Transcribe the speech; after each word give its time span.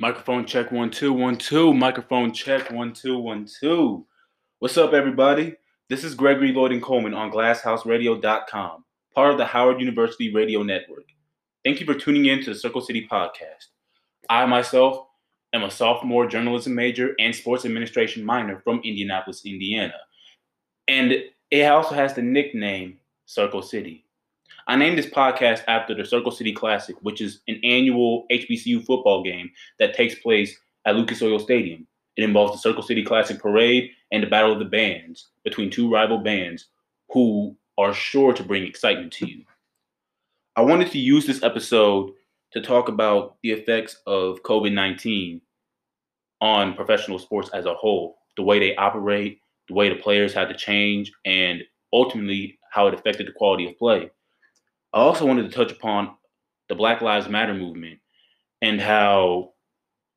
Microphone 0.00 0.46
check 0.46 0.72
one 0.72 0.90
two 0.90 1.12
one 1.12 1.36
two. 1.36 1.74
Microphone 1.74 2.32
check 2.32 2.70
one 2.72 2.92
two 2.92 3.18
one 3.18 3.46
two. 3.60 4.06
What's 4.58 4.78
up, 4.78 4.92
everybody? 4.92 5.54
This 5.88 6.02
is 6.02 6.14
Gregory 6.14 6.52
Lloyd 6.52 6.72
and 6.72 6.82
Coleman 6.82 7.14
on 7.14 7.30
GlassHouseRadio.com, 7.30 8.84
part 9.14 9.30
of 9.30 9.38
the 9.38 9.44
Howard 9.44 9.78
University 9.78 10.34
Radio 10.34 10.62
Network. 10.62 11.04
Thank 11.64 11.80
you 11.80 11.86
for 11.86 11.94
tuning 11.94 12.26
in 12.26 12.42
to 12.42 12.54
the 12.54 12.58
Circle 12.58 12.80
City 12.80 13.06
Podcast. 13.10 13.66
I 14.28 14.46
myself 14.46 15.06
am 15.52 15.64
a 15.64 15.70
sophomore 15.70 16.26
journalism 16.26 16.74
major 16.74 17.14
and 17.20 17.34
sports 17.34 17.64
administration 17.64 18.24
minor 18.24 18.60
from 18.64 18.80
Indianapolis, 18.82 19.44
Indiana, 19.44 19.94
and 20.88 21.12
it 21.50 21.64
also 21.64 21.94
has 21.94 22.14
the 22.14 22.22
nickname 22.22 22.98
Circle 23.26 23.62
City. 23.62 24.04
I 24.66 24.76
named 24.76 24.98
this 24.98 25.06
podcast 25.06 25.62
after 25.68 25.94
the 25.94 26.04
Circle 26.04 26.30
City 26.30 26.52
Classic, 26.52 26.94
which 27.02 27.20
is 27.20 27.40
an 27.48 27.60
annual 27.64 28.26
HBCU 28.30 28.84
football 28.84 29.22
game 29.22 29.50
that 29.78 29.94
takes 29.94 30.14
place 30.16 30.56
at 30.86 30.96
Lucas 30.96 31.22
Oil 31.22 31.38
Stadium. 31.38 31.86
It 32.16 32.24
involves 32.24 32.52
the 32.52 32.58
Circle 32.58 32.82
City 32.82 33.04
Classic 33.04 33.38
parade 33.38 33.90
and 34.12 34.22
the 34.22 34.28
Battle 34.28 34.52
of 34.52 34.58
the 34.58 34.64
Bands 34.64 35.28
between 35.44 35.70
two 35.70 35.90
rival 35.92 36.18
bands 36.18 36.66
who 37.10 37.56
are 37.78 37.94
sure 37.94 38.32
to 38.32 38.42
bring 38.42 38.64
excitement 38.64 39.12
to 39.14 39.26
you. 39.26 39.44
I 40.56 40.62
wanted 40.62 40.90
to 40.92 40.98
use 40.98 41.26
this 41.26 41.42
episode 41.42 42.12
to 42.52 42.60
talk 42.60 42.88
about 42.88 43.36
the 43.42 43.52
effects 43.52 43.96
of 44.06 44.42
COVID 44.42 44.72
19 44.72 45.40
on 46.40 46.74
professional 46.74 47.18
sports 47.18 47.50
as 47.52 47.66
a 47.66 47.74
whole, 47.74 48.18
the 48.36 48.42
way 48.42 48.58
they 48.58 48.76
operate, 48.76 49.39
the 49.70 49.74
way 49.74 49.88
the 49.88 50.02
players 50.02 50.34
had 50.34 50.48
to 50.48 50.56
change, 50.56 51.12
and 51.24 51.62
ultimately 51.92 52.58
how 52.72 52.88
it 52.88 52.94
affected 52.94 53.26
the 53.26 53.32
quality 53.32 53.66
of 53.68 53.78
play. 53.78 54.10
I 54.92 54.98
also 54.98 55.24
wanted 55.24 55.44
to 55.44 55.56
touch 55.56 55.70
upon 55.72 56.16
the 56.68 56.74
Black 56.74 57.00
Lives 57.00 57.28
Matter 57.28 57.54
movement 57.54 58.00
and 58.60 58.80
how 58.80 59.52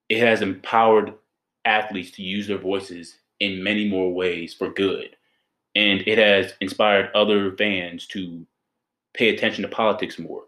it 0.10 0.20
has 0.20 0.42
empowered 0.42 1.14
athletes 1.66 2.12
to 2.12 2.24
use 2.24 2.48
their 2.48 2.58
voices 2.58 3.20
in 3.40 3.64
many 3.64 3.88
more 3.88 4.12
ways 4.12 4.54
for 4.54 4.70
good. 4.70 5.16
And 5.76 6.02
it 6.08 6.18
has 6.18 6.54
inspired 6.60 7.12
other 7.16 7.56
fans 7.56 8.08
to 8.08 8.46
pay 9.14 9.30
attention 9.30 9.62
to 9.62 9.68
politics 9.68 10.18
more 10.18 10.46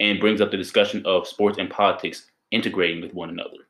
and 0.00 0.20
brings 0.20 0.40
up 0.40 0.50
the 0.50 0.56
discussion 0.56 1.04
of 1.04 1.26
sports 1.26 1.58
and 1.58 1.70
politics 1.70 2.30
integrating 2.50 3.02
with 3.02 3.14
one 3.14 3.30
another. 3.30 3.68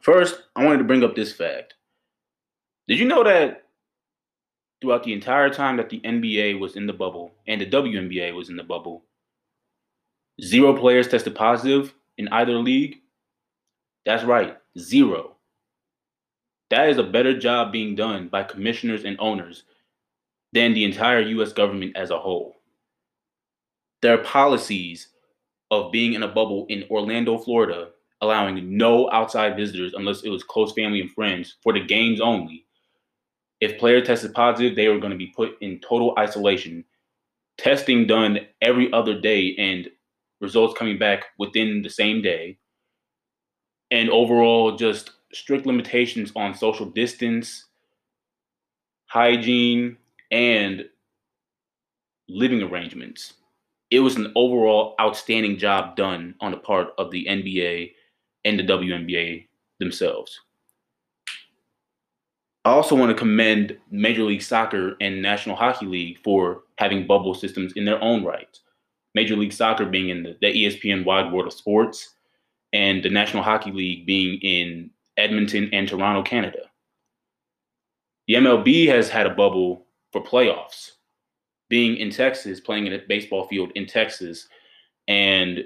First, 0.00 0.42
I 0.56 0.64
wanted 0.64 0.78
to 0.78 0.84
bring 0.84 1.04
up 1.04 1.14
this 1.14 1.32
fact. 1.32 1.74
Did 2.88 2.98
you 2.98 3.06
know 3.06 3.22
that 3.24 3.62
throughout 4.80 5.04
the 5.04 5.12
entire 5.12 5.48
time 5.48 5.76
that 5.76 5.88
the 5.88 6.00
NBA 6.00 6.58
was 6.58 6.74
in 6.74 6.86
the 6.86 6.92
bubble 6.92 7.32
and 7.46 7.60
the 7.60 7.66
WNBA 7.66 8.34
was 8.34 8.50
in 8.50 8.56
the 8.56 8.64
bubble, 8.64 9.04
zero 10.42 10.76
players 10.76 11.08
tested 11.08 11.34
positive 11.34 11.94
in 12.18 12.28
either 12.28 12.54
league. 12.58 12.96
That's 14.04 14.24
right, 14.24 14.56
zero. 14.76 15.36
That 16.70 16.88
is 16.88 16.98
a 16.98 17.04
better 17.04 17.38
job 17.38 17.70
being 17.70 17.94
done 17.94 18.28
by 18.28 18.42
commissioners 18.42 19.04
and 19.04 19.16
owners 19.20 19.64
than 20.52 20.74
the 20.74 20.84
entire 20.84 21.20
US 21.20 21.52
government 21.52 21.96
as 21.96 22.10
a 22.10 22.18
whole. 22.18 22.56
Their 24.00 24.18
policies 24.18 25.08
of 25.70 25.92
being 25.92 26.14
in 26.14 26.24
a 26.24 26.28
bubble 26.28 26.66
in 26.68 26.84
Orlando, 26.90 27.38
Florida, 27.38 27.90
allowing 28.20 28.76
no 28.76 29.10
outside 29.12 29.56
visitors 29.56 29.94
unless 29.94 30.22
it 30.22 30.28
was 30.28 30.42
close 30.42 30.72
family 30.72 31.00
and 31.00 31.10
friends 31.12 31.56
for 31.62 31.72
the 31.72 31.84
games 31.84 32.20
only 32.20 32.66
if 33.62 33.78
player 33.78 34.00
tested 34.00 34.34
positive, 34.34 34.74
they 34.74 34.88
were 34.88 34.98
going 34.98 35.12
to 35.12 35.16
be 35.16 35.28
put 35.28 35.56
in 35.60 35.78
total 35.78 36.16
isolation. 36.18 36.84
Testing 37.58 38.08
done 38.08 38.40
every 38.60 38.92
other 38.92 39.20
day 39.20 39.54
and 39.56 39.88
results 40.40 40.76
coming 40.76 40.98
back 40.98 41.26
within 41.38 41.80
the 41.80 41.88
same 41.88 42.22
day. 42.22 42.58
And 43.92 44.10
overall, 44.10 44.74
just 44.74 45.12
strict 45.32 45.64
limitations 45.64 46.32
on 46.34 46.56
social 46.56 46.86
distance, 46.86 47.66
hygiene, 49.06 49.96
and 50.32 50.86
living 52.28 52.62
arrangements. 52.62 53.34
It 53.92 54.00
was 54.00 54.16
an 54.16 54.32
overall 54.34 54.96
outstanding 55.00 55.56
job 55.56 55.94
done 55.94 56.34
on 56.40 56.50
the 56.50 56.56
part 56.56 56.88
of 56.98 57.12
the 57.12 57.26
NBA 57.26 57.92
and 58.44 58.58
the 58.58 58.64
WNBA 58.64 59.46
themselves. 59.78 60.40
I 62.64 62.70
also 62.70 62.94
want 62.94 63.10
to 63.10 63.18
commend 63.18 63.76
Major 63.90 64.22
League 64.22 64.42
Soccer 64.42 64.96
and 65.00 65.20
National 65.20 65.56
Hockey 65.56 65.86
League 65.86 66.18
for 66.22 66.62
having 66.78 67.06
bubble 67.06 67.34
systems 67.34 67.72
in 67.72 67.84
their 67.84 68.02
own 68.02 68.24
right. 68.24 68.58
Major 69.14 69.36
League 69.36 69.52
Soccer 69.52 69.84
being 69.84 70.10
in 70.10 70.22
the, 70.22 70.36
the 70.40 70.46
ESPN 70.46 71.04
wide 71.04 71.32
world 71.32 71.48
of 71.48 71.52
sports, 71.52 72.14
and 72.72 73.02
the 73.02 73.10
National 73.10 73.42
Hockey 73.42 73.72
League 73.72 74.06
being 74.06 74.38
in 74.40 74.90
Edmonton 75.16 75.68
and 75.72 75.88
Toronto, 75.88 76.22
Canada. 76.22 76.70
The 78.28 78.34
MLB 78.34 78.86
has 78.88 79.10
had 79.10 79.26
a 79.26 79.34
bubble 79.34 79.86
for 80.12 80.22
playoffs, 80.22 80.92
being 81.68 81.96
in 81.96 82.10
Texas, 82.10 82.60
playing 82.60 82.86
in 82.86 82.92
a 82.92 83.00
baseball 83.08 83.48
field 83.48 83.72
in 83.74 83.86
Texas, 83.86 84.48
and 85.08 85.64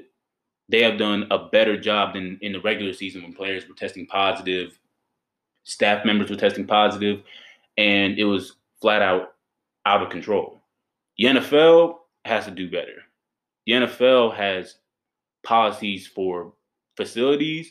they 0.68 0.82
have 0.82 0.98
done 0.98 1.26
a 1.30 1.46
better 1.50 1.78
job 1.78 2.14
than 2.14 2.38
in 2.40 2.52
the 2.52 2.60
regular 2.60 2.92
season 2.92 3.22
when 3.22 3.34
players 3.34 3.68
were 3.68 3.74
testing 3.74 4.06
positive 4.06 4.78
staff 5.66 6.04
members 6.04 6.30
were 6.30 6.36
testing 6.36 6.66
positive, 6.66 7.22
and 7.76 8.18
it 8.18 8.24
was 8.24 8.56
flat 8.80 9.02
out 9.02 9.34
out 9.84 10.02
of 10.02 10.10
control. 10.10 10.60
The 11.18 11.26
NFL 11.26 11.98
has 12.24 12.46
to 12.46 12.50
do 12.50 12.70
better. 12.70 13.02
The 13.66 13.72
NFL 13.74 14.34
has 14.34 14.76
policies 15.44 16.06
for 16.06 16.52
facilities, 16.96 17.70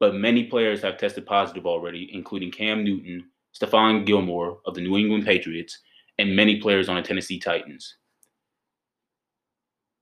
but 0.00 0.14
many 0.14 0.44
players 0.44 0.82
have 0.82 0.98
tested 0.98 1.26
positive 1.26 1.66
already, 1.66 2.10
including 2.12 2.50
Cam 2.50 2.84
Newton, 2.84 3.26
Stephon 3.54 4.04
Gilmore 4.06 4.58
of 4.66 4.74
the 4.74 4.80
New 4.80 4.96
England 4.96 5.24
Patriots, 5.24 5.78
and 6.18 6.34
many 6.34 6.60
players 6.60 6.88
on 6.88 6.96
the 6.96 7.02
Tennessee 7.02 7.38
Titans. 7.38 7.96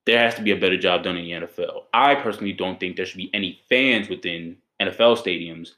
There 0.07 0.19
has 0.19 0.35
to 0.35 0.43
be 0.43 0.51
a 0.51 0.57
better 0.57 0.77
job 0.77 1.03
done 1.03 1.17
in 1.17 1.25
the 1.25 1.47
NFL. 1.47 1.85
I 1.95 2.15
personally 2.15 2.53
don't 2.53 2.79
think 2.79 2.97
there 2.97 3.07
should 3.07 3.17
be 3.17 3.31
any 3.33 3.61
fans 3.69 4.09
within 4.09 4.57
NFL 4.81 5.23
stadiums 5.23 5.73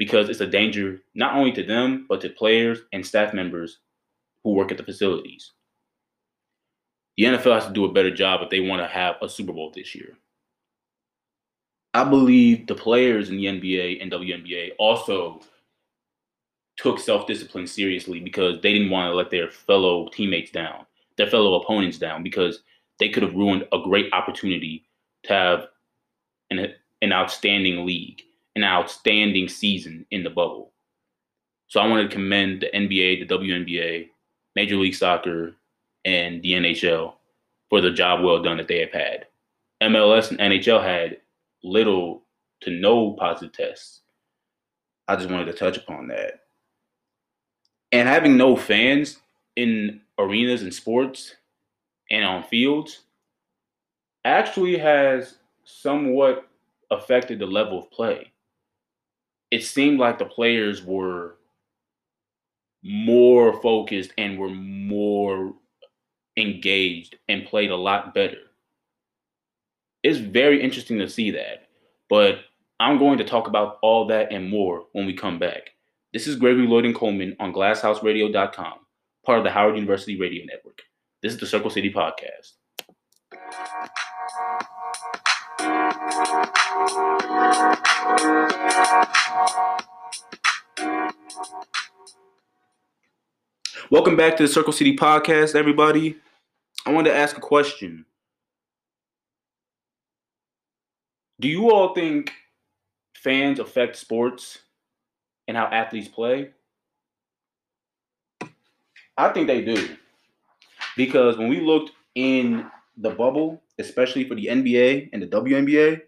because 0.00 0.30
it's 0.30 0.40
a 0.40 0.46
danger 0.46 0.98
not 1.14 1.36
only 1.36 1.52
to 1.52 1.62
them, 1.62 2.06
but 2.08 2.22
to 2.22 2.30
players 2.30 2.78
and 2.94 3.04
staff 3.04 3.34
members 3.34 3.80
who 4.42 4.54
work 4.54 4.70
at 4.70 4.78
the 4.78 4.82
facilities. 4.82 5.52
The 7.18 7.24
NFL 7.24 7.54
has 7.54 7.66
to 7.66 7.72
do 7.74 7.84
a 7.84 7.92
better 7.92 8.10
job 8.10 8.40
if 8.42 8.48
they 8.48 8.60
want 8.60 8.80
to 8.80 8.88
have 8.88 9.16
a 9.20 9.28
Super 9.28 9.52
Bowl 9.52 9.70
this 9.74 9.94
year. 9.94 10.16
I 11.92 12.04
believe 12.04 12.66
the 12.66 12.74
players 12.74 13.28
in 13.28 13.36
the 13.36 13.44
NBA 13.44 14.00
and 14.00 14.10
WNBA 14.10 14.70
also 14.78 15.42
took 16.78 16.98
self 16.98 17.26
discipline 17.26 17.66
seriously 17.66 18.20
because 18.20 18.58
they 18.62 18.72
didn't 18.72 18.88
want 18.88 19.12
to 19.12 19.14
let 19.14 19.30
their 19.30 19.50
fellow 19.50 20.08
teammates 20.08 20.50
down, 20.50 20.86
their 21.18 21.28
fellow 21.28 21.60
opponents 21.60 21.98
down, 21.98 22.22
because 22.22 22.62
they 23.00 23.10
could 23.10 23.22
have 23.22 23.34
ruined 23.34 23.68
a 23.70 23.78
great 23.84 24.10
opportunity 24.14 24.86
to 25.24 25.32
have 25.34 25.66
an, 26.48 26.72
an 27.02 27.12
outstanding 27.12 27.84
league 27.84 28.22
an 28.56 28.64
outstanding 28.64 29.48
season 29.48 30.06
in 30.10 30.22
the 30.22 30.30
bubble. 30.30 30.72
So 31.68 31.80
I 31.80 31.86
want 31.86 32.08
to 32.08 32.14
commend 32.14 32.62
the 32.62 32.66
NBA, 32.66 33.28
the 33.28 33.38
WNBA, 33.38 34.08
Major 34.56 34.76
League 34.76 34.94
Soccer, 34.94 35.54
and 36.04 36.42
the 36.42 36.52
NHL 36.52 37.14
for 37.68 37.80
the 37.80 37.92
job 37.92 38.24
well 38.24 38.42
done 38.42 38.56
that 38.56 38.66
they 38.66 38.80
have 38.80 38.92
had. 38.92 39.26
MLS 39.82 40.30
and 40.30 40.40
NHL 40.40 40.82
had 40.82 41.18
little 41.62 42.22
to 42.62 42.70
no 42.70 43.12
positive 43.12 43.52
tests. 43.52 44.00
I 45.06 45.16
just 45.16 45.30
wanted 45.30 45.46
to 45.46 45.52
touch 45.52 45.76
upon 45.76 46.08
that. 46.08 46.40
And 47.92 48.08
having 48.08 48.36
no 48.36 48.56
fans 48.56 49.18
in 49.56 50.00
arenas 50.18 50.62
and 50.62 50.74
sports 50.74 51.36
and 52.10 52.24
on 52.24 52.42
fields 52.44 53.00
actually 54.24 54.76
has 54.78 55.36
somewhat 55.64 56.48
affected 56.90 57.38
the 57.38 57.46
level 57.46 57.78
of 57.78 57.90
play 57.90 58.32
it 59.50 59.64
seemed 59.64 59.98
like 59.98 60.18
the 60.18 60.24
players 60.24 60.82
were 60.82 61.36
more 62.82 63.60
focused 63.60 64.12
and 64.16 64.38
were 64.38 64.50
more 64.50 65.52
engaged 66.36 67.16
and 67.28 67.46
played 67.46 67.70
a 67.70 67.76
lot 67.76 68.14
better. 68.14 68.38
It's 70.02 70.18
very 70.18 70.62
interesting 70.62 70.98
to 70.98 71.08
see 71.08 71.32
that. 71.32 71.68
But 72.08 72.38
I'm 72.78 72.98
going 72.98 73.18
to 73.18 73.24
talk 73.24 73.46
about 73.46 73.78
all 73.82 74.06
that 74.06 74.32
and 74.32 74.48
more 74.48 74.84
when 74.92 75.06
we 75.06 75.12
come 75.14 75.38
back. 75.38 75.70
This 76.12 76.26
is 76.26 76.36
Gregory 76.36 76.66
Lloyd 76.66 76.86
and 76.86 76.94
Coleman 76.94 77.36
on 77.38 77.52
glasshouseradio.com, 77.52 78.74
part 79.24 79.38
of 79.38 79.44
the 79.44 79.50
Howard 79.50 79.76
University 79.76 80.18
Radio 80.18 80.44
Network. 80.46 80.80
This 81.22 81.34
is 81.34 81.40
the 81.40 81.46
Circle 81.46 81.70
City 81.70 81.92
Podcast. 81.92 82.52
Welcome 93.90 94.16
back 94.16 94.36
to 94.36 94.42
the 94.42 94.48
Circle 94.48 94.72
City 94.72 94.96
Podcast, 94.96 95.54
everybody. 95.54 96.16
I 96.84 96.90
wanted 96.90 97.10
to 97.10 97.16
ask 97.16 97.36
a 97.36 97.40
question. 97.40 98.06
Do 101.38 101.46
you 101.48 101.70
all 101.70 101.94
think 101.94 102.32
fans 103.14 103.60
affect 103.60 103.96
sports 103.96 104.58
and 105.46 105.56
how 105.56 105.66
athletes 105.66 106.08
play? 106.08 106.50
I 109.16 109.28
think 109.28 109.46
they 109.46 109.62
do. 109.62 109.96
Because 110.96 111.38
when 111.38 111.48
we 111.48 111.60
looked 111.60 111.92
in 112.16 112.68
the 112.96 113.10
bubble, 113.10 113.62
especially 113.78 114.28
for 114.28 114.34
the 114.34 114.46
NBA 114.46 115.10
and 115.12 115.22
the 115.22 115.26
WNBA, 115.28 116.00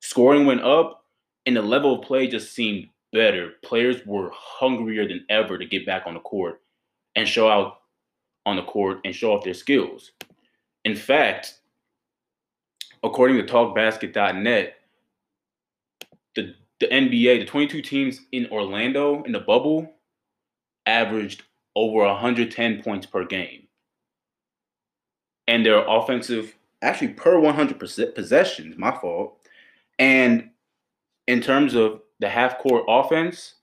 scoring 0.00 0.46
went 0.46 0.62
up 0.62 1.03
and 1.46 1.56
the 1.56 1.62
level 1.62 1.98
of 1.98 2.06
play 2.06 2.26
just 2.26 2.54
seemed 2.54 2.88
better. 3.12 3.52
Players 3.62 4.04
were 4.06 4.30
hungrier 4.34 5.06
than 5.06 5.24
ever 5.28 5.58
to 5.58 5.66
get 5.66 5.86
back 5.86 6.02
on 6.06 6.14
the 6.14 6.20
court 6.20 6.60
and 7.16 7.28
show 7.28 7.48
out 7.48 7.80
on 8.46 8.56
the 8.56 8.62
court 8.62 9.00
and 9.04 9.14
show 9.14 9.32
off 9.32 9.44
their 9.44 9.54
skills. 9.54 10.12
In 10.84 10.96
fact, 10.96 11.58
according 13.02 13.36
to 13.38 13.44
talkbasket.net, 13.44 14.74
the, 16.34 16.54
the 16.80 16.86
NBA, 16.86 17.40
the 17.40 17.44
22 17.46 17.82
teams 17.82 18.20
in 18.32 18.48
Orlando 18.50 19.22
in 19.22 19.32
the 19.32 19.40
bubble 19.40 19.94
averaged 20.86 21.42
over 21.76 22.04
110 22.04 22.82
points 22.82 23.06
per 23.06 23.24
game. 23.24 23.66
And 25.46 25.64
their 25.64 25.86
offensive, 25.86 26.54
actually 26.82 27.08
per 27.08 27.38
100 27.38 27.78
possessions, 27.78 28.76
my 28.76 28.90
fault. 28.98 29.38
And 29.98 30.50
in 31.26 31.40
terms 31.40 31.74
of 31.74 32.00
the 32.20 32.28
half 32.28 32.58
court 32.58 32.84
offense, 32.88 33.54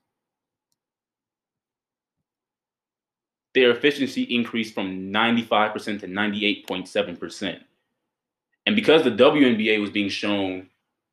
their 3.54 3.72
efficiency 3.72 4.24
increased 4.24 4.74
from 4.74 5.12
95% 5.12 6.00
to 6.00 6.08
98.7%. 6.08 7.60
And 8.66 8.76
because 8.76 9.04
the 9.04 9.12
WNBA 9.12 9.80
was 9.82 9.90
being 9.90 10.10
shown 10.10 10.68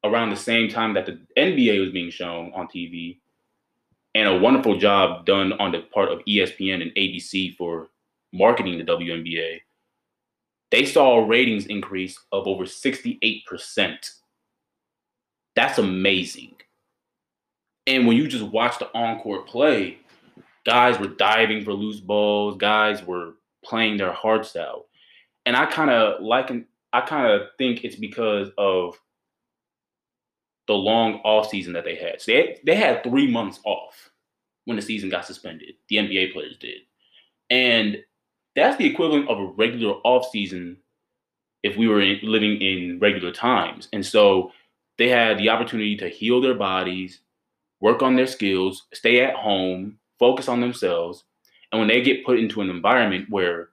around 0.05 0.31
the 0.31 0.37
same 0.37 0.69
time 0.69 0.95
that 0.95 1.06
the 1.06 1.19
NBA 1.37 1.81
was 1.81 1.91
being 1.91 2.11
shown 2.11 2.53
on 2.55 2.69
TV, 2.69 3.19
and 4.15 4.29
a 4.29 4.39
wonderful 4.39 4.79
job 4.79 5.27
done 5.27 5.53
on 5.55 5.73
the 5.73 5.81
part 5.81 6.11
of 6.11 6.21
ESPN 6.21 6.83
and 6.83 6.93
ABC 6.93 7.56
for 7.56 7.89
marketing 8.33 8.79
the 8.79 8.85
WNBA, 8.85 9.61
they 10.71 10.85
saw 10.85 11.19
a 11.19 11.27
ratings 11.27 11.67
increase 11.67 12.19
of 12.33 12.47
over 12.47 12.65
68%. 12.65 14.11
That's 15.58 15.78
amazing. 15.78 16.55
And 17.88 18.06
when 18.06 18.16
you 18.16 18.28
just 18.28 18.44
watch 18.44 18.78
the 18.78 18.87
on-court 18.96 19.49
play, 19.49 19.99
guys 20.64 21.00
were 21.00 21.08
diving 21.08 21.64
for 21.64 21.72
loose 21.72 21.99
balls, 21.99 22.56
guys 22.58 23.05
were 23.05 23.32
playing 23.64 23.96
their 23.96 24.12
hearts 24.12 24.55
out. 24.55 24.84
And 25.46 25.56
I 25.56 25.66
kind 25.66 25.90
of 25.90 26.22
like 26.22 26.52
I 26.93 27.00
kind 27.00 27.26
of 27.26 27.49
think 27.58 27.82
it's 27.82 27.96
because 27.96 28.50
of 28.56 29.00
the 30.69 30.75
long 30.75 31.14
off 31.25 31.49
season 31.49 31.72
that 31.72 31.82
they 31.82 31.96
had. 31.96 32.20
So 32.20 32.31
they, 32.31 32.60
they 32.64 32.76
had 32.76 33.02
three 33.02 33.28
months 33.28 33.58
off 33.64 34.10
when 34.64 34.76
the 34.76 34.82
season 34.82 35.08
got 35.08 35.26
suspended. 35.26 35.75
The 35.88 35.96
NBA 35.96 36.34
players 36.34 36.56
did. 36.58 36.82
And 37.50 37.96
that's 38.55 38.76
the 38.76 38.87
equivalent 38.87 39.28
of 39.28 39.40
a 39.40 39.46
regular 39.46 39.94
off 40.05 40.31
season 40.31 40.76
if 41.64 41.76
we 41.76 41.88
were 41.88 42.00
in, 42.00 42.20
living 42.22 42.62
in 42.62 43.00
regular 43.00 43.32
times. 43.32 43.88
And 43.93 44.06
so 44.06 44.52
they 44.99 45.09
had 45.09 45.39
the 45.39 45.49
opportunity 45.49 45.97
to 45.97 46.09
heal 46.09 46.41
their 46.41 46.55
bodies, 46.55 47.21
work 47.81 48.03
on 48.03 48.17
their 48.17 48.27
skills, 48.27 48.87
stay 48.93 49.21
at 49.21 49.35
home, 49.35 49.99
focus 50.19 50.49
on 50.49 50.61
themselves. 50.61 51.25
And 51.71 51.79
when 51.79 51.89
they 51.89 52.03
get 52.03 52.27
put 52.27 52.39
into 52.39 52.61
an 52.61 52.71
environment 52.71 53.27
where 53.31 53.69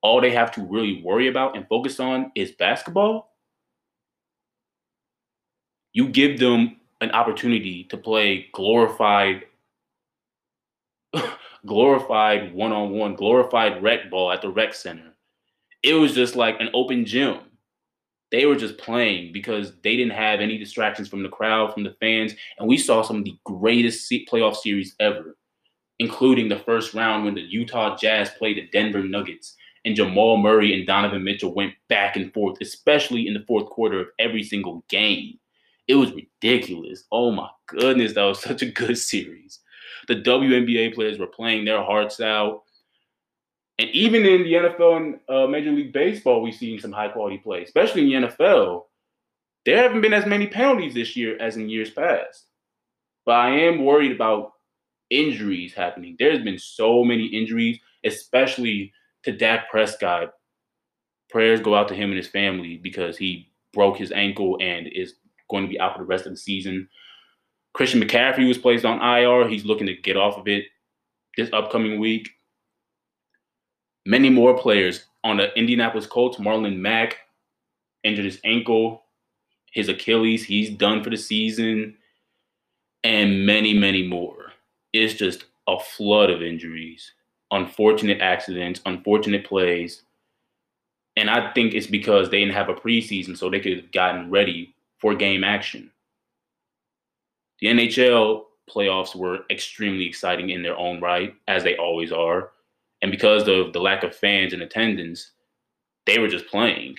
all 0.00 0.20
they 0.20 0.30
have 0.30 0.52
to 0.52 0.62
really 0.62 1.02
worry 1.02 1.28
about 1.28 1.56
and 1.56 1.66
focus 1.68 1.98
on 1.98 2.30
is 2.34 2.52
basketball, 2.52 3.32
you 5.92 6.08
give 6.08 6.38
them 6.38 6.76
an 7.00 7.10
opportunity 7.10 7.84
to 7.84 7.96
play 7.96 8.46
glorified 8.52 9.44
glorified 11.66 12.52
one-on-one 12.54 13.14
glorified 13.14 13.82
rec 13.82 14.10
ball 14.10 14.30
at 14.30 14.42
the 14.42 14.48
rec 14.48 14.74
center 14.74 15.14
it 15.82 15.94
was 15.94 16.14
just 16.14 16.36
like 16.36 16.60
an 16.60 16.68
open 16.74 17.04
gym 17.04 17.38
they 18.34 18.46
were 18.46 18.56
just 18.56 18.78
playing 18.78 19.32
because 19.32 19.72
they 19.82 19.96
didn't 19.96 20.12
have 20.12 20.40
any 20.40 20.58
distractions 20.58 21.08
from 21.08 21.22
the 21.22 21.28
crowd 21.28 21.72
from 21.72 21.84
the 21.84 21.96
fans 22.00 22.34
and 22.58 22.68
we 22.68 22.76
saw 22.76 23.02
some 23.02 23.18
of 23.18 23.24
the 23.24 23.36
greatest 23.44 24.12
playoff 24.30 24.56
series 24.56 24.94
ever 25.00 25.36
including 26.00 26.48
the 26.48 26.58
first 26.58 26.94
round 26.94 27.24
when 27.24 27.34
the 27.34 27.40
utah 27.40 27.96
jazz 27.96 28.30
played 28.38 28.56
the 28.56 28.68
denver 28.72 29.02
nuggets 29.02 29.56
and 29.84 29.96
jamal 29.96 30.36
murray 30.36 30.74
and 30.74 30.86
donovan 30.86 31.22
mitchell 31.22 31.54
went 31.54 31.72
back 31.88 32.16
and 32.16 32.32
forth 32.32 32.56
especially 32.60 33.26
in 33.26 33.34
the 33.34 33.44
fourth 33.46 33.66
quarter 33.66 34.00
of 34.00 34.08
every 34.18 34.42
single 34.42 34.84
game 34.88 35.38
it 35.86 35.94
was 35.96 36.12
ridiculous. 36.12 37.04
Oh 37.12 37.30
my 37.30 37.48
goodness, 37.66 38.14
that 38.14 38.22
was 38.22 38.40
such 38.40 38.62
a 38.62 38.70
good 38.70 38.96
series. 39.12 39.60
The 40.08 40.16
WNBA 40.16 40.94
players 40.94 41.18
were 41.18 41.26
playing 41.26 41.64
their 41.64 41.82
hearts 41.82 42.20
out. 42.20 42.62
And 43.78 43.90
even 43.90 44.24
in 44.24 44.44
the 44.44 44.52
NFL 44.52 44.96
and 44.96 45.20
uh, 45.28 45.46
Major 45.48 45.72
League 45.72 45.92
Baseball, 45.92 46.42
we've 46.42 46.54
seen 46.54 46.78
some 46.78 46.92
high 46.92 47.08
quality 47.08 47.38
play, 47.38 47.64
especially 47.64 48.02
in 48.02 48.22
the 48.22 48.28
NFL. 48.28 48.84
There 49.64 49.82
haven't 49.82 50.02
been 50.02 50.12
as 50.12 50.26
many 50.26 50.46
penalties 50.46 50.94
this 50.94 51.16
year 51.16 51.40
as 51.40 51.56
in 51.56 51.68
years 51.68 51.90
past. 51.90 52.46
But 53.26 53.36
I 53.36 53.50
am 53.50 53.84
worried 53.84 54.12
about 54.12 54.52
injuries 55.10 55.74
happening. 55.74 56.16
There's 56.18 56.42
been 56.44 56.58
so 56.58 57.02
many 57.02 57.26
injuries, 57.26 57.78
especially 58.04 58.92
to 59.24 59.32
Dak 59.32 59.70
Prescott. 59.70 60.34
Prayers 61.30 61.60
go 61.60 61.74
out 61.74 61.88
to 61.88 61.94
him 61.94 62.10
and 62.10 62.18
his 62.18 62.28
family 62.28 62.76
because 62.76 63.16
he 63.16 63.50
broke 63.72 63.96
his 63.96 64.12
ankle 64.12 64.58
and 64.60 64.86
is 64.86 65.14
going 65.50 65.64
to 65.64 65.68
be 65.68 65.80
out 65.80 65.94
for 65.94 66.00
the 66.00 66.06
rest 66.06 66.26
of 66.26 66.32
the 66.32 66.38
season. 66.38 66.88
Christian 67.72 68.00
McCaffrey 68.00 68.46
was 68.46 68.58
placed 68.58 68.84
on 68.84 69.02
IR. 69.02 69.48
He's 69.48 69.64
looking 69.64 69.86
to 69.86 69.96
get 69.96 70.16
off 70.16 70.38
of 70.38 70.46
it 70.46 70.64
this 71.36 71.50
upcoming 71.52 71.98
week. 71.98 72.30
Many 74.06 74.28
more 74.30 74.56
players 74.56 75.06
on 75.22 75.38
the 75.38 75.56
Indianapolis 75.58 76.06
Colts. 76.06 76.38
Marlon 76.38 76.76
Mack 76.76 77.18
injured 78.02 78.26
his 78.26 78.40
ankle, 78.44 79.04
his 79.72 79.88
Achilles. 79.88 80.44
He's 80.44 80.70
done 80.70 81.02
for 81.02 81.10
the 81.10 81.16
season, 81.16 81.96
and 83.02 83.46
many, 83.46 83.74
many 83.74 84.06
more. 84.06 84.52
It's 84.92 85.14
just 85.14 85.46
a 85.66 85.78
flood 85.78 86.30
of 86.30 86.42
injuries, 86.42 87.12
unfortunate 87.50 88.20
accidents, 88.20 88.80
unfortunate 88.86 89.46
plays. 89.46 90.02
And 91.16 91.30
I 91.30 91.52
think 91.52 91.74
it's 91.74 91.86
because 91.86 92.28
they 92.28 92.40
didn't 92.40 92.54
have 92.54 92.68
a 92.68 92.74
preseason, 92.74 93.36
so 93.36 93.48
they 93.48 93.60
could 93.60 93.76
have 93.76 93.92
gotten 93.92 94.30
ready 94.30 94.74
for 94.98 95.14
game 95.14 95.44
action. 95.44 95.90
The 97.60 97.68
NHL 97.68 98.44
playoffs 98.68 99.14
were 99.14 99.40
extremely 99.50 100.06
exciting 100.06 100.50
in 100.50 100.62
their 100.62 100.76
own 100.76 101.00
right, 101.00 101.34
as 101.48 101.62
they 101.62 101.76
always 101.76 102.12
are. 102.12 102.50
And 103.04 103.10
because 103.10 103.46
of 103.48 103.74
the 103.74 103.80
lack 103.80 104.02
of 104.02 104.16
fans 104.16 104.54
and 104.54 104.62
attendance, 104.62 105.32
they 106.06 106.18
were 106.18 106.26
just 106.26 106.46
playing. 106.46 106.96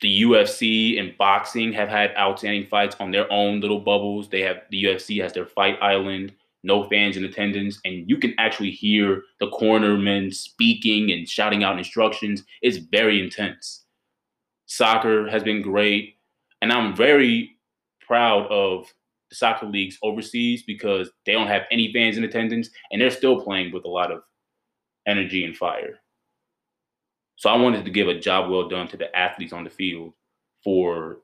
The 0.00 0.22
UFC 0.22 1.00
and 1.00 1.18
boxing 1.18 1.72
have 1.72 1.88
had 1.88 2.14
outstanding 2.16 2.66
fights 2.66 2.94
on 3.00 3.10
their 3.10 3.26
own 3.32 3.58
little 3.58 3.80
bubbles. 3.80 4.28
They 4.28 4.42
have 4.42 4.58
the 4.70 4.84
UFC 4.84 5.20
has 5.20 5.32
their 5.32 5.46
fight 5.46 5.76
island, 5.82 6.34
no 6.62 6.84
fans 6.84 7.16
in 7.16 7.24
attendance, 7.24 7.80
and 7.84 8.08
you 8.08 8.16
can 8.16 8.32
actually 8.38 8.70
hear 8.70 9.24
the 9.40 9.50
cornermen 9.50 10.32
speaking 10.32 11.10
and 11.10 11.28
shouting 11.28 11.64
out 11.64 11.76
instructions. 11.76 12.44
It's 12.62 12.76
very 12.76 13.20
intense. 13.20 13.86
Soccer 14.66 15.28
has 15.30 15.42
been 15.42 15.62
great. 15.62 16.14
And 16.60 16.72
I'm 16.72 16.94
very 16.94 17.56
proud 18.06 18.46
of 18.52 18.86
the 19.32 19.36
soccer 19.36 19.64
leagues 19.64 19.98
overseas 20.02 20.62
because 20.62 21.10
they 21.24 21.32
don't 21.32 21.48
have 21.48 21.62
any 21.70 21.90
fans 21.90 22.18
in 22.18 22.24
attendance 22.24 22.68
and 22.90 23.00
they're 23.00 23.10
still 23.10 23.40
playing 23.40 23.72
with 23.72 23.86
a 23.86 23.88
lot 23.88 24.12
of 24.12 24.22
energy 25.06 25.44
and 25.44 25.56
fire. 25.56 25.98
So 27.36 27.48
I 27.48 27.56
wanted 27.56 27.86
to 27.86 27.90
give 27.90 28.08
a 28.08 28.20
job 28.20 28.50
well 28.50 28.68
done 28.68 28.88
to 28.88 28.98
the 28.98 29.14
athletes 29.16 29.54
on 29.54 29.64
the 29.64 29.70
field 29.70 30.12
for 30.62 31.20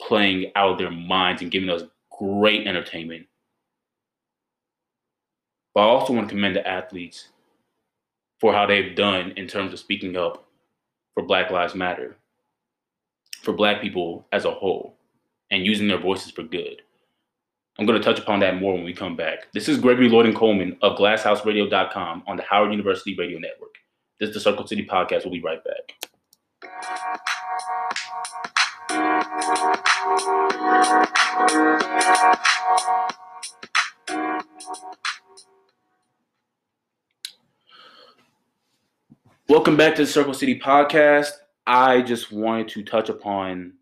playing 0.00 0.50
out 0.56 0.70
of 0.70 0.78
their 0.78 0.90
minds 0.90 1.42
and 1.42 1.50
giving 1.50 1.68
us 1.68 1.82
great 2.18 2.66
entertainment. 2.66 3.26
But 5.74 5.82
I 5.82 5.84
also 5.84 6.14
want 6.14 6.28
to 6.30 6.34
commend 6.34 6.56
the 6.56 6.66
athletes 6.66 7.28
for 8.40 8.54
how 8.54 8.64
they've 8.64 8.96
done 8.96 9.34
in 9.36 9.46
terms 9.46 9.74
of 9.74 9.78
speaking 9.78 10.16
up 10.16 10.46
for 11.12 11.22
Black 11.22 11.50
Lives 11.50 11.74
Matter 11.74 12.16
for 13.42 13.52
Black 13.52 13.82
people 13.82 14.26
as 14.32 14.46
a 14.46 14.50
whole 14.50 14.96
and 15.50 15.66
using 15.66 15.86
their 15.86 16.00
voices 16.00 16.32
for 16.32 16.44
good. 16.44 16.80
I'm 17.78 17.86
going 17.86 17.98
to 17.98 18.04
touch 18.04 18.18
upon 18.18 18.40
that 18.40 18.60
more 18.60 18.74
when 18.74 18.84
we 18.84 18.92
come 18.92 19.16
back. 19.16 19.50
This 19.54 19.66
is 19.66 19.78
Gregory 19.78 20.10
Lloyd 20.10 20.34
Coleman 20.36 20.76
of 20.82 20.98
GlassHouseRadio.com 20.98 22.22
on 22.26 22.36
the 22.36 22.42
Howard 22.42 22.70
University 22.70 23.16
Radio 23.16 23.38
Network. 23.38 23.74
This 24.20 24.28
is 24.28 24.34
the 24.34 24.40
Circle 24.40 24.66
City 24.66 24.84
Podcast. 24.84 25.24
We'll 25.24 25.32
be 25.32 25.40
right 25.40 25.64
back. 25.64 25.94
Welcome 39.48 39.78
back 39.78 39.94
to 39.94 40.04
the 40.04 40.10
Circle 40.10 40.34
City 40.34 40.60
podcast. 40.60 41.30
I 41.66 42.02
just 42.02 42.32
wanted 42.32 42.68
to 42.68 42.82
touch 42.82 43.08
upon 43.08 43.72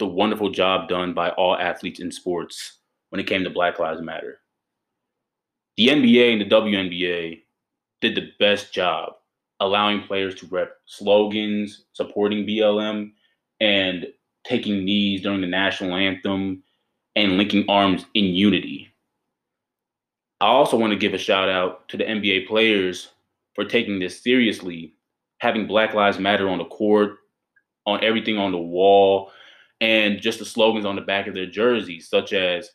the 0.00 0.06
wonderful 0.06 0.50
job 0.50 0.88
done 0.88 1.14
by 1.14 1.30
all 1.30 1.56
athletes 1.56 2.00
in 2.00 2.10
sports 2.10 2.78
when 3.12 3.20
it 3.20 3.26
came 3.26 3.44
to 3.44 3.50
Black 3.50 3.78
Lives 3.78 4.00
Matter. 4.00 4.38
The 5.76 5.88
NBA 5.88 6.32
and 6.32 6.40
the 6.40 6.54
WNBA 6.54 7.42
did 8.00 8.14
the 8.14 8.30
best 8.38 8.72
job 8.72 9.12
allowing 9.60 10.02
players 10.02 10.34
to 10.36 10.46
rep 10.46 10.72
slogans, 10.86 11.84
supporting 11.92 12.46
BLM, 12.46 13.12
and 13.60 14.06
taking 14.44 14.84
knees 14.84 15.20
during 15.20 15.42
the 15.42 15.46
national 15.46 15.94
anthem 15.94 16.62
and 17.14 17.36
linking 17.36 17.66
arms 17.68 18.06
in 18.14 18.24
unity. 18.24 18.88
I 20.40 20.46
also 20.46 20.78
want 20.78 20.94
to 20.94 20.98
give 20.98 21.12
a 21.12 21.18
shout 21.18 21.50
out 21.50 21.88
to 21.90 21.98
the 21.98 22.04
NBA 22.04 22.48
players 22.48 23.10
for 23.54 23.66
taking 23.66 23.98
this 23.98 24.22
seriously, 24.22 24.94
having 25.38 25.66
Black 25.66 25.92
Lives 25.92 26.18
Matter 26.18 26.48
on 26.48 26.58
the 26.58 26.64
court, 26.64 27.18
on 27.84 28.02
everything 28.02 28.38
on 28.38 28.52
the 28.52 28.58
wall, 28.58 29.30
and 29.82 30.18
just 30.18 30.38
the 30.38 30.46
slogans 30.46 30.86
on 30.86 30.96
the 30.96 31.02
back 31.02 31.26
of 31.26 31.34
their 31.34 31.46
jerseys, 31.46 32.08
such 32.08 32.32
as 32.32 32.70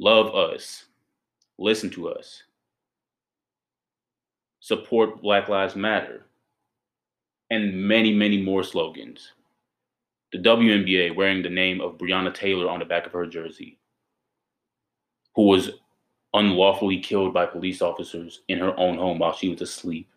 Love 0.00 0.34
us, 0.34 0.84
listen 1.58 1.90
to 1.90 2.08
us, 2.08 2.44
support 4.60 5.20
Black 5.20 5.48
Lives 5.48 5.74
Matter, 5.74 6.26
and 7.50 7.74
many, 7.74 8.14
many 8.14 8.40
more 8.40 8.62
slogans. 8.62 9.32
The 10.30 10.38
WNBA 10.38 11.16
wearing 11.16 11.42
the 11.42 11.48
name 11.48 11.80
of 11.80 11.98
Breonna 11.98 12.32
Taylor 12.32 12.68
on 12.68 12.78
the 12.78 12.84
back 12.84 13.06
of 13.06 13.12
her 13.12 13.26
jersey, 13.26 13.78
who 15.34 15.42
was 15.42 15.70
unlawfully 16.34 17.00
killed 17.00 17.34
by 17.34 17.46
police 17.46 17.82
officers 17.82 18.42
in 18.48 18.58
her 18.58 18.78
own 18.78 18.98
home 18.98 19.18
while 19.18 19.32
she 19.32 19.48
was 19.48 19.62
asleep. 19.62 20.08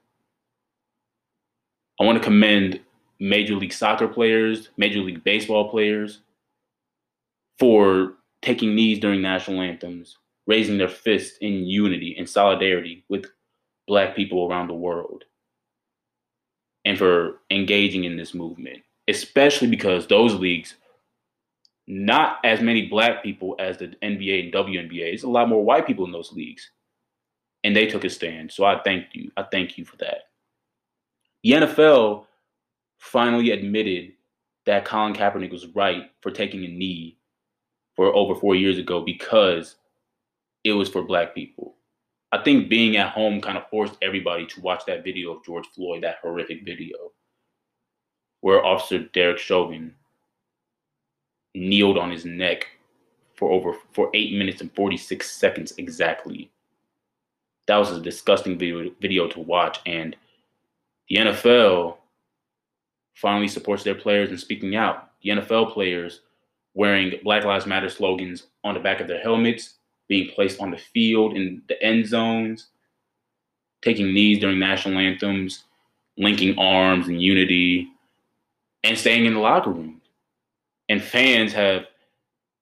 I 2.00 2.04
want 2.04 2.18
to 2.18 2.24
commend 2.24 2.82
Major 3.20 3.56
League 3.56 3.74
Soccer 3.74 4.08
players, 4.08 4.70
Major 4.78 5.00
League 5.00 5.24
Baseball 5.24 5.70
players 5.70 6.20
for 7.58 8.16
taking 8.42 8.76
knees 8.76 9.00
during 9.00 9.22
national 9.22 9.62
anthems, 9.62 10.18
raising 10.48 10.78
their 10.78 10.90
fists 10.90 11.38
in 11.40 11.66
unity 11.66 12.16
and 12.18 12.30
solidarity 12.30 13.04
with 13.10 13.26
Black 13.88 14.16
people 14.16 14.48
around 14.48 14.68
the 14.68 14.74
world, 14.74 15.24
and 16.86 16.98
for 16.98 17.42
engaging 17.50 18.06
in 18.06 18.18
this 18.18 18.34
movement, 18.34 18.80
especially 19.08 19.68
because 19.68 20.08
those 20.08 20.34
leagues 20.36 20.76
not 21.88 22.40
as 22.46 22.62
many 22.62 22.88
black 22.88 23.22
people 23.22 23.56
as 23.60 23.78
the 23.78 23.88
NBA 24.02 24.46
and 24.46 24.54
WNBA. 24.54 25.14
It's 25.14 25.24
a 25.24 25.30
lot 25.30 25.50
more 25.50 25.64
white 25.64 25.86
people 25.86 26.06
in 26.06 26.12
those 26.12 26.32
leagues. 26.32 26.70
And 27.64 27.76
they 27.76 27.86
took 27.86 28.06
a 28.06 28.10
stand. 28.10 28.52
So 28.52 28.64
I 28.64 28.82
thank 28.82 29.08
you. 29.14 29.30
I 29.36 29.44
thank 29.44 29.78
you 29.78 29.86
for 29.86 29.98
that. 29.98 30.30
The 31.44 31.52
NFL 31.52 32.26
finally 32.98 33.52
admitted 33.52 34.14
that 34.66 34.86
Colin 34.86 35.14
Kaepernick 35.14 35.52
was 35.52 35.68
right 35.68 36.04
for 36.22 36.32
taking 36.32 36.64
a 36.64 36.68
knee 36.68 37.18
for 37.96 38.14
over 38.16 38.36
four 38.36 38.56
years 38.56 38.78
ago 38.78 39.02
because 39.02 39.76
it 40.64 40.74
was 40.74 40.90
for 40.90 41.04
black 41.04 41.36
people. 41.36 41.76
I 42.32 42.42
think 42.44 42.70
being 42.70 42.96
at 42.98 43.10
home 43.10 43.42
kind 43.42 43.58
of 43.58 43.70
forced 43.70 43.98
everybody 44.02 44.46
to 44.48 44.62
watch 44.62 44.86
that 44.86 45.04
video 45.04 45.34
of 45.34 45.44
George 45.44 45.68
Floyd, 45.76 46.04
that 46.04 46.20
horrific 46.22 46.64
video, 46.64 47.12
where 48.40 48.66
Officer 48.66 49.00
Derek 49.00 49.38
Chauvin 49.38 49.94
kneeled 51.54 51.98
on 51.98 52.10
his 52.10 52.24
neck 52.24 52.68
for 53.36 53.52
over 53.52 53.76
for 53.92 54.10
eight 54.14 54.34
minutes 54.34 54.62
and 54.62 54.74
46 54.76 55.30
seconds 55.30 55.74
exactly. 55.78 56.50
That 57.68 57.78
was 57.78 57.92
a 57.92 58.02
disgusting 58.02 58.58
video, 58.58 58.92
video 59.02 59.28
to 59.28 59.40
watch. 59.40 59.80
And 59.86 60.16
the 61.10 61.18
NFL 61.18 61.98
finally 63.16 63.48
supports 63.48 63.84
their 63.84 63.96
players 63.96 64.30
in 64.30 64.38
speaking 64.38 64.76
out. 64.76 65.12
The 65.22 65.32
NFL 65.32 65.74
players 65.74 66.22
wearing 66.74 67.14
Black 67.24 67.44
Lives 67.44 67.66
Matter 67.66 67.90
slogans 67.90 68.48
on 68.64 68.74
the 68.74 68.80
back 68.80 69.02
of 69.02 69.08
their 69.08 69.22
helmets, 69.22 69.76
being 70.08 70.30
placed 70.34 70.60
on 70.60 70.72
the 70.72 70.78
field 70.78 71.36
in 71.36 71.62
the 71.68 71.82
end 71.84 72.08
zones, 72.08 72.68
taking 73.82 74.14
knees 74.14 74.40
during 74.40 74.60
national 74.60 75.00
anthems, 75.00 75.64
linking 76.18 76.58
arms 76.58 77.08
in 77.08 77.20
unity, 77.20 77.88
and 78.84 78.98
staying 78.98 79.26
in 79.26 79.34
the 79.34 79.40
locker 79.40 79.72
room 79.72 80.02
and 80.92 81.02
fans 81.02 81.54
have 81.54 81.86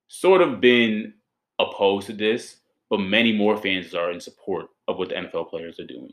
sort 0.06 0.40
of 0.40 0.60
been 0.60 1.12
opposed 1.58 2.06
to 2.06 2.12
this, 2.12 2.58
but 2.88 2.98
many 2.98 3.32
more 3.32 3.56
fans 3.56 3.92
are 3.92 4.12
in 4.12 4.20
support 4.20 4.66
of 4.86 4.98
what 4.98 5.08
the 5.08 5.16
NFL 5.16 5.50
players 5.50 5.80
are 5.80 5.84
doing. 5.84 6.12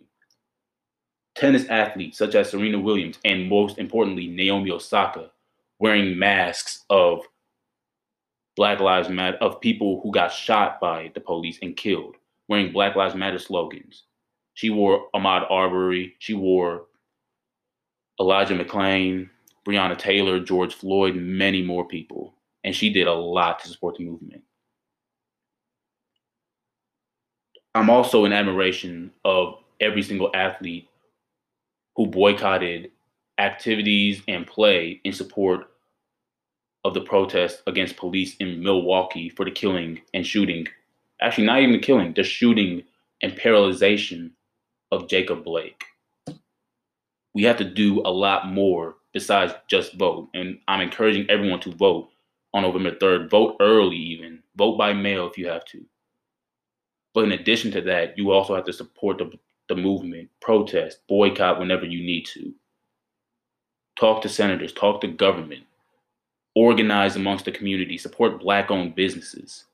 Tennis 1.35 1.67
athletes 1.67 2.17
such 2.17 2.33
as 2.33 2.49
Serena 2.49 2.79
Williams 2.79 3.19
and 3.23 3.47
most 3.47 3.77
importantly 3.77 4.25
Naomi 4.25 4.71
Osaka 4.71 5.29
wearing 5.77 6.17
masks 6.17 6.85
of 6.89 7.21
Black 8.57 8.79
Lives 8.79 9.07
Matter 9.07 9.37
of 9.37 9.61
people 9.61 10.01
who 10.01 10.11
got 10.11 10.33
shot 10.33 10.81
by 10.81 11.11
the 11.13 11.21
police 11.21 11.59
and 11.61 11.77
killed, 11.77 12.15
wearing 12.49 12.73
Black 12.73 12.95
Lives 12.95 13.13
Matter 13.13 13.37
slogans. 13.37 14.05
She 14.55 14.71
wore 14.71 15.07
Ahmaud 15.13 15.49
Arbery, 15.51 16.15
she 16.17 16.33
wore 16.33 16.87
Elijah 18.19 18.55
McClain, 18.55 19.29
Breonna 19.65 19.95
Taylor, 19.95 20.39
George 20.39 20.73
Floyd, 20.73 21.15
many 21.15 21.61
more 21.61 21.87
people. 21.87 22.33
And 22.63 22.75
she 22.75 22.91
did 22.91 23.05
a 23.05 23.13
lot 23.13 23.59
to 23.59 23.69
support 23.69 23.95
the 23.97 24.05
movement. 24.05 24.41
I'm 27.75 27.91
also 27.91 28.25
in 28.25 28.33
admiration 28.33 29.11
of 29.23 29.59
every 29.79 30.01
single 30.01 30.31
athlete 30.33 30.89
who 31.95 32.07
boycotted 32.07 32.89
activities 33.37 34.23
and 34.27 34.47
play 34.47 34.99
in 35.03 35.13
support 35.13 35.67
of 36.87 36.93
the 36.93 37.01
protest 37.01 37.61
against 37.67 37.97
police 37.97 38.35
in 38.37 38.63
Milwaukee 38.63 39.29
for 39.29 39.45
the 39.45 39.51
killing 39.51 40.01
and 40.13 40.25
shooting. 40.25 40.67
Actually, 41.21 41.47
not 41.47 41.59
even 41.59 41.73
the 41.73 41.79
killing, 41.79 42.13
the 42.13 42.23
shooting 42.23 42.83
and 43.21 43.33
paralyzation 43.33 44.31
of 44.91 45.09
Jacob 45.09 45.43
Blake. 45.43 45.83
We 47.33 47.43
have 47.43 47.57
to 47.57 47.65
do 47.65 48.01
a 48.01 48.09
lot 48.09 48.47
more 48.47 48.95
besides 49.13 49.53
just 49.67 49.93
vote. 49.95 50.29
And 50.33 50.59
I'm 50.67 50.81
encouraging 50.81 51.29
everyone 51.29 51.59
to 51.61 51.71
vote 51.73 52.09
on 52.53 52.63
November 52.63 52.91
3rd. 52.91 53.29
Vote 53.29 53.57
early, 53.59 53.97
even. 53.97 54.41
Vote 54.55 54.77
by 54.77 54.93
mail 54.93 55.27
if 55.27 55.37
you 55.37 55.47
have 55.47 55.65
to. 55.65 55.83
But 57.13 57.25
in 57.25 57.31
addition 57.33 57.71
to 57.71 57.81
that, 57.81 58.17
you 58.17 58.31
also 58.31 58.55
have 58.55 58.65
to 58.65 58.73
support 58.73 59.17
the, 59.17 59.31
the 59.69 59.75
movement, 59.75 60.29
protest, 60.39 60.99
boycott 61.09 61.59
whenever 61.59 61.85
you 61.85 62.05
need 62.05 62.25
to. 62.33 62.53
Talk 63.99 64.21
to 64.21 64.29
senators, 64.29 64.71
talk 64.71 65.01
to 65.01 65.07
government, 65.07 65.63
organize 66.57 67.15
amongst 67.15 67.45
the 67.45 67.51
community, 67.51 67.99
support 67.99 68.39
black 68.39 68.71
owned 68.71 68.95
businesses. 68.95 69.65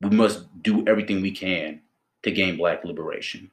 We 0.00 0.08
must 0.08 0.46
do 0.62 0.82
everything 0.88 1.20
we 1.20 1.30
can 1.30 1.82
to 2.22 2.30
gain 2.30 2.56
black 2.56 2.84
liberation. 2.84 3.50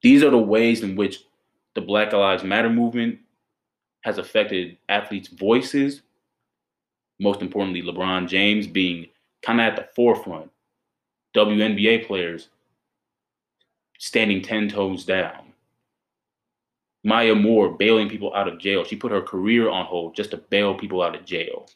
These 0.00 0.22
are 0.22 0.30
the 0.30 0.38
ways 0.38 0.82
in 0.82 0.96
which 0.96 1.18
the 1.74 1.82
Black 1.82 2.14
Lives 2.14 2.44
Matter 2.44 2.70
movement 2.70 3.18
has 4.00 4.16
affected 4.16 4.78
athletes' 4.88 5.28
voices. 5.28 6.00
Most 7.20 7.42
importantly, 7.42 7.82
LeBron 7.82 8.26
James 8.26 8.66
being 8.66 9.06
kind 9.42 9.60
of 9.60 9.66
at 9.66 9.76
the 9.76 9.88
forefront, 9.94 10.50
WNBA 11.36 12.06
players 12.06 12.48
standing 13.98 14.40
10 14.40 14.70
toes 14.70 15.04
down. 15.04 15.52
Maya 17.06 17.36
Moore 17.36 17.70
bailing 17.70 18.08
people 18.08 18.34
out 18.34 18.48
of 18.48 18.58
jail. 18.58 18.82
She 18.82 18.96
put 18.96 19.12
her 19.12 19.22
career 19.22 19.70
on 19.70 19.86
hold 19.86 20.16
just 20.16 20.32
to 20.32 20.38
bail 20.38 20.74
people 20.74 21.02
out 21.02 21.14
of 21.14 21.24
jail. 21.24 21.68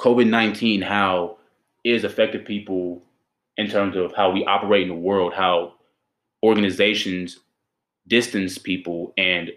COVID 0.00 0.26
19, 0.26 0.80
how 0.80 1.36
has 1.84 2.04
affected 2.04 2.46
people 2.46 3.02
in 3.58 3.68
terms 3.68 3.94
of 3.94 4.14
how 4.16 4.30
we 4.30 4.42
operate 4.46 4.84
in 4.84 4.88
the 4.88 4.94
world, 4.94 5.34
how 5.34 5.74
organizations 6.42 7.40
distance 8.06 8.56
people 8.56 9.12
and 9.18 9.50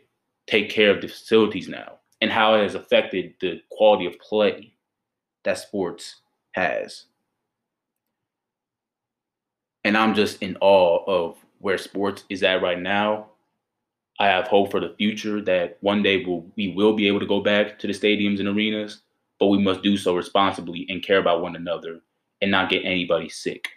take 0.46 0.70
care 0.70 0.91
of 0.91 1.01
the 1.01 1.08
facilities 1.08 1.70
now, 1.70 2.00
and 2.20 2.29
how 2.29 2.55
it 2.55 2.63
has 2.63 2.75
affected 2.75 3.34
the 3.39 3.62
quality 3.72 4.05
of 4.05 4.20
play 4.20 4.74
that 5.46 5.58
sports 5.58 6.17
has. 6.51 7.05
And 9.86 9.96
I'm 9.96 10.13
just 10.13 10.41
in 10.43 10.58
awe 10.60 11.05
of 11.08 11.38
where 11.62 11.77
sports 11.77 12.24
is 12.30 12.44
at 12.44 12.62
right 12.62 12.80
now. 12.80 13.27
I 14.20 14.27
have 14.27 14.48
hope 14.48 14.72
for 14.72 14.80
the 14.80 14.94
future 14.98 15.41
that 15.41 15.77
one 15.82 16.03
day 16.03 16.24
we'll, 16.25 16.46
we 16.56 16.74
will 16.74 16.94
be 16.94 17.08
able 17.08 17.20
to 17.20 17.25
go 17.25 17.41
back 17.41 17.80
to 17.80 17.88
the 17.88 17.94
stadiums 17.94 18.39
and 18.39 18.48
arenas, 18.48 19.01
but 19.39 19.48
we 19.48 19.58
must 19.58 19.82
do 19.82 19.98
so 19.98 20.15
responsibly 20.15 20.86
and 20.89 21.03
care 21.03 21.18
about 21.18 21.41
one 21.41 21.56
another 21.56 22.01
and 22.41 22.51
not 22.51 22.70
get 22.70 22.86
anybody 22.86 23.30
sick. 23.30 23.70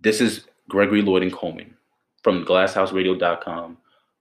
This 0.00 0.20
is 0.20 0.46
Gregory 0.68 1.02
Lloyd 1.02 1.22
and 1.22 1.32
Coleman 1.32 1.74
from 2.22 2.44
glasshouseradio.com 2.44 3.76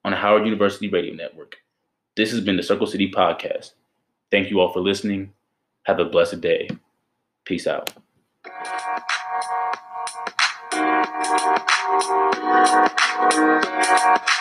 on 0.05 0.11
the 0.11 0.17
Howard 0.17 0.45
University 0.45 0.89
Radio 0.89 1.13
Network. 1.13 1.57
This 2.15 2.31
has 2.31 2.41
been 2.41 2.57
the 2.57 2.63
Circle 2.63 2.87
City 2.87 3.11
Podcast. 3.11 3.73
Thank 4.31 4.49
you 4.49 4.59
all 4.59 4.73
for 4.73 4.79
listening. 4.79 5.33
Have 5.83 5.99
a 5.99 6.05
blessed 6.05 6.41
day. 6.41 6.69
Peace 7.45 7.67
out. 7.67 7.93
Thank 12.65 14.38